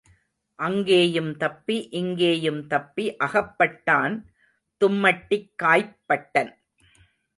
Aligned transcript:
அங்கேயும் 0.59 1.37
தப்பி 1.37 1.89
இங்கேயும் 1.89 2.67
தப்பி 2.67 3.15
அகப்பட்டான் 3.19 4.15
தும்மட்டிக் 4.81 5.51
காய்ப் 5.55 5.97
பட்டன். 6.07 6.51